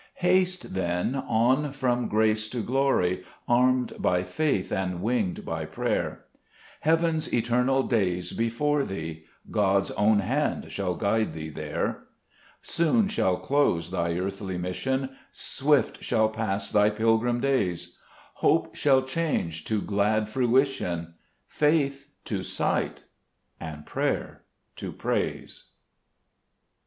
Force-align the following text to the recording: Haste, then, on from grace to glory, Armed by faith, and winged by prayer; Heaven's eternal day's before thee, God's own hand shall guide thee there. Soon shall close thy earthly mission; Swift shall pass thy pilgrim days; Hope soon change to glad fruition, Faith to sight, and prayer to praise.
Haste, 0.25 0.73
then, 0.73 1.13
on 1.13 1.71
from 1.73 2.07
grace 2.07 2.49
to 2.49 2.63
glory, 2.63 3.23
Armed 3.47 3.93
by 3.99 4.23
faith, 4.23 4.71
and 4.71 4.99
winged 5.03 5.45
by 5.45 5.65
prayer; 5.65 6.25
Heaven's 6.79 7.31
eternal 7.31 7.83
day's 7.83 8.33
before 8.33 8.83
thee, 8.83 9.25
God's 9.51 9.91
own 9.91 10.17
hand 10.17 10.71
shall 10.71 10.95
guide 10.95 11.33
thee 11.33 11.49
there. 11.51 12.05
Soon 12.63 13.09
shall 13.09 13.37
close 13.37 13.91
thy 13.91 14.17
earthly 14.17 14.57
mission; 14.57 15.11
Swift 15.31 16.03
shall 16.03 16.29
pass 16.29 16.71
thy 16.71 16.89
pilgrim 16.89 17.39
days; 17.39 17.95
Hope 18.33 18.75
soon 18.75 19.05
change 19.05 19.65
to 19.65 19.83
glad 19.83 20.27
fruition, 20.27 21.13
Faith 21.45 22.09
to 22.25 22.41
sight, 22.41 23.03
and 23.59 23.85
prayer 23.85 24.41
to 24.77 24.91
praise. 24.91 25.65